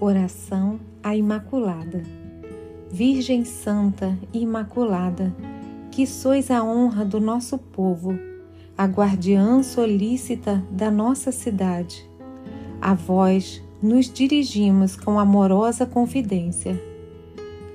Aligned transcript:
Oração 0.00 0.78
à 1.02 1.16
Imaculada. 1.16 2.04
Virgem 2.88 3.44
Santa 3.44 4.16
e 4.32 4.42
Imaculada, 4.42 5.34
que 5.90 6.06
sois 6.06 6.52
a 6.52 6.62
honra 6.62 7.04
do 7.04 7.18
nosso 7.18 7.58
povo, 7.58 8.16
a 8.76 8.84
guardiã 8.84 9.60
solícita 9.60 10.64
da 10.70 10.88
nossa 10.88 11.32
cidade. 11.32 12.08
A 12.80 12.94
vós 12.94 13.60
nos 13.82 14.08
dirigimos 14.08 14.94
com 14.94 15.18
amorosa 15.18 15.84
confidência. 15.84 16.80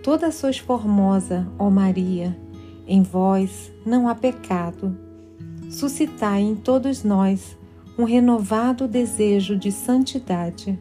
Toda 0.02 0.32
sois 0.32 0.58
formosa, 0.58 1.46
ó 1.60 1.70
Maria, 1.70 2.40
em 2.88 3.04
vós 3.04 3.70
não 3.86 4.08
há 4.08 4.16
pecado. 4.16 4.98
Suscitai 5.70 6.40
em 6.40 6.56
todos 6.56 7.04
nós 7.04 7.58
um 7.98 8.06
renovado 8.06 8.88
desejo 8.88 9.58
de 9.58 9.74
santidade 9.74 10.80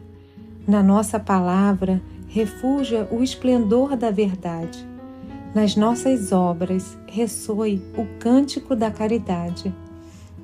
na 0.67 0.81
nossa 0.81 1.19
palavra 1.19 2.01
refugia 2.27 3.07
o 3.11 3.21
esplendor 3.21 3.95
da 3.95 4.09
verdade. 4.09 4.87
Nas 5.53 5.75
nossas 5.75 6.31
obras 6.31 6.97
ressoe 7.07 7.81
o 7.95 8.05
cântico 8.17 8.75
da 8.75 8.89
caridade. 8.89 9.73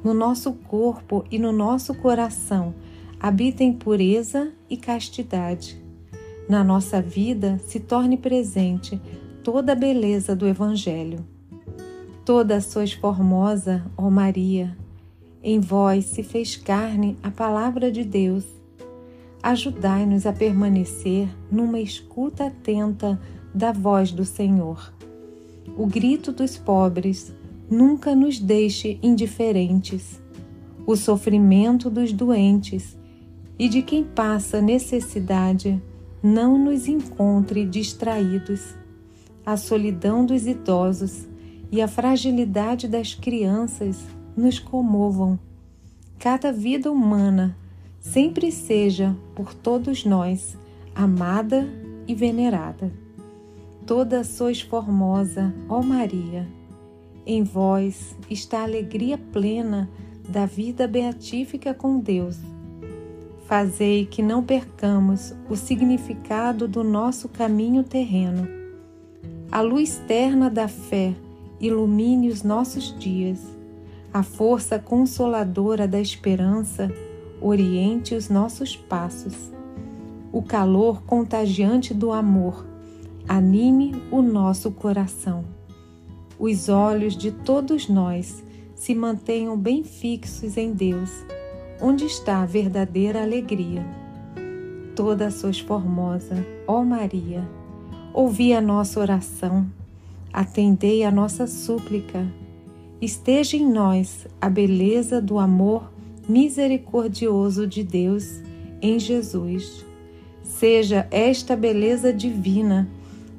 No 0.03 0.13
nosso 0.13 0.53
corpo 0.53 1.25
e 1.31 1.39
no 1.39 1.51
nosso 1.51 1.93
coração 1.95 2.75
habitem 3.19 3.73
pureza 3.73 4.51
e 4.69 4.77
castidade. 4.77 5.81
Na 6.47 6.63
nossa 6.63 7.01
vida 7.01 7.59
se 7.65 7.79
torne 7.79 8.17
presente 8.17 9.01
toda 9.43 9.71
a 9.71 9.75
beleza 9.75 10.35
do 10.35 10.47
Evangelho. 10.47 11.25
Toda 12.23 12.61
sois 12.61 12.93
formosa, 12.93 13.83
ó 13.97 14.09
Maria. 14.09 14.77
Em 15.41 15.59
vós 15.59 16.05
se 16.05 16.21
fez 16.21 16.55
carne 16.55 17.17
a 17.23 17.31
palavra 17.31 17.91
de 17.91 18.03
Deus 18.03 18.58
ajudai-nos 19.41 20.25
a 20.25 20.33
permanecer 20.33 21.29
numa 21.51 21.79
escuta 21.79 22.47
atenta 22.47 23.19
da 23.53 23.71
voz 23.71 24.11
do 24.11 24.25
Senhor. 24.25 24.93
O 25.77 25.85
grito 25.85 26.31
dos 26.31 26.57
pobres 26.57 27.33
nunca 27.69 28.15
nos 28.15 28.39
deixe 28.39 28.99
indiferentes. 29.01 30.21
O 30.85 30.95
sofrimento 30.95 31.89
dos 31.89 32.11
doentes 32.11 32.97
e 33.57 33.67
de 33.69 33.81
quem 33.81 34.03
passa 34.03 34.61
necessidade 34.61 35.81
não 36.21 36.57
nos 36.57 36.87
encontre 36.87 37.65
distraídos. 37.65 38.75
A 39.45 39.55
solidão 39.55 40.25
dos 40.25 40.47
idosos 40.47 41.27
e 41.71 41.81
a 41.81 41.87
fragilidade 41.87 42.87
das 42.87 43.13
crianças 43.13 44.03
nos 44.35 44.59
comovam. 44.59 45.39
Cada 46.17 46.51
vida 46.51 46.91
humana 46.91 47.55
sempre 47.99 48.51
seja 48.51 49.15
por 49.35 49.53
todos 49.53 50.05
nós 50.05 50.57
amada 50.95 51.67
e 52.07 52.15
venerada. 52.15 52.91
Toda 53.85 54.23
sois 54.23 54.61
formosa, 54.61 55.53
ó 55.67 55.81
Maria. 55.81 56.47
Em 57.25 57.43
vós 57.43 58.15
está 58.29 58.59
a 58.59 58.63
alegria 58.63 59.17
plena 59.17 59.89
da 60.27 60.45
vida 60.45 60.87
beatífica 60.87 61.73
com 61.73 61.99
Deus. 61.99 62.37
Fazei 63.45 64.05
que 64.05 64.21
não 64.21 64.43
percamos 64.43 65.33
o 65.49 65.55
significado 65.55 66.67
do 66.67 66.83
nosso 66.83 67.27
caminho 67.27 67.83
terreno. 67.83 68.47
A 69.51 69.61
luz 69.61 70.01
terna 70.07 70.49
da 70.49 70.67
fé 70.67 71.15
ilumine 71.59 72.29
os 72.29 72.43
nossos 72.43 72.97
dias. 72.99 73.39
A 74.13 74.21
força 74.21 74.77
consoladora 74.77 75.87
da 75.87 75.99
esperança 75.99 76.91
oriente 77.41 78.15
os 78.15 78.29
nossos 78.29 78.75
passos. 78.75 79.51
O 80.31 80.41
calor 80.41 81.01
contagiante 81.03 81.93
do 81.93 82.11
amor 82.11 82.65
anime 83.27 84.01
o 84.11 84.21
nosso 84.21 84.71
coração. 84.71 85.45
Os 86.39 86.69
olhos 86.69 87.15
de 87.15 87.31
todos 87.31 87.87
nós 87.87 88.43
se 88.75 88.95
mantenham 88.95 89.57
bem 89.57 89.83
fixos 89.83 90.57
em 90.57 90.71
Deus, 90.71 91.11
onde 91.81 92.05
está 92.05 92.41
a 92.41 92.45
verdadeira 92.45 93.21
alegria. 93.21 93.85
Toda 94.95 95.29
sois 95.29 95.59
formosa, 95.59 96.45
ó 96.65 96.83
Maria, 96.83 97.47
ouvi 98.13 98.53
a 98.53 98.61
nossa 98.61 98.99
oração, 98.99 99.67
atendei 100.31 101.03
a 101.03 101.11
nossa 101.11 101.45
súplica. 101.45 102.25
Esteja 103.01 103.57
em 103.57 103.69
nós 103.69 104.27
a 104.41 104.49
beleza 104.49 105.21
do 105.21 105.39
amor 105.39 105.91
misericordioso 106.29 107.65
de 107.65 107.83
Deus 107.83 108.41
em 108.81 108.99
Jesus. 108.99 109.85
Seja 110.43 111.07
esta 111.09 111.55
beleza 111.55 112.13
divina 112.13 112.87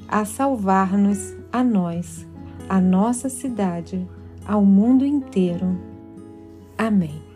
a 0.08 0.24
salvar-nos 0.24 1.34
a 1.52 1.62
nós, 1.62 2.26
a 2.68 2.80
nossa 2.80 3.28
cidade, 3.28 4.06
ao 4.44 4.64
mundo 4.64 5.06
inteiro. 5.06 5.78
Amém. 6.76 7.29